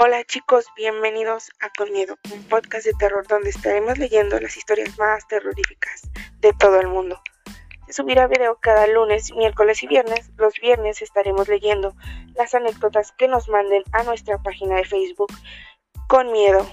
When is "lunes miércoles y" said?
8.86-9.88